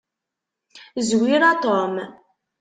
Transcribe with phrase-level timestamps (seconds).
[1.07, 1.93] Zwir a Tom.